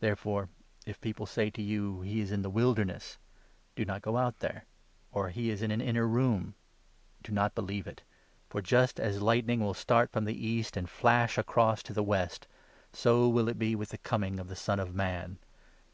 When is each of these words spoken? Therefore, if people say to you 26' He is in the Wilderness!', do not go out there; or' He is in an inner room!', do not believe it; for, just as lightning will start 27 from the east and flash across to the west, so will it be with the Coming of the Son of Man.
Therefore, 0.00 0.50
if 0.84 1.00
people 1.00 1.24
say 1.24 1.48
to 1.48 1.62
you 1.62 1.94
26' 1.94 2.12
He 2.12 2.20
is 2.20 2.30
in 2.30 2.42
the 2.42 2.50
Wilderness!', 2.50 3.16
do 3.74 3.86
not 3.86 4.02
go 4.02 4.18
out 4.18 4.40
there; 4.40 4.66
or' 5.10 5.30
He 5.30 5.48
is 5.48 5.62
in 5.62 5.70
an 5.70 5.80
inner 5.80 6.06
room!', 6.06 6.54
do 7.24 7.32
not 7.32 7.54
believe 7.54 7.86
it; 7.86 8.02
for, 8.50 8.60
just 8.60 9.00
as 9.00 9.22
lightning 9.22 9.60
will 9.60 9.72
start 9.72 10.12
27 10.12 10.12
from 10.12 10.24
the 10.26 10.46
east 10.46 10.76
and 10.76 10.90
flash 10.90 11.38
across 11.38 11.82
to 11.84 11.94
the 11.94 12.02
west, 12.04 12.46
so 12.92 13.30
will 13.30 13.48
it 13.48 13.58
be 13.58 13.74
with 13.74 13.88
the 13.88 13.96
Coming 13.96 14.38
of 14.38 14.48
the 14.48 14.56
Son 14.56 14.78
of 14.78 14.94
Man. 14.94 15.38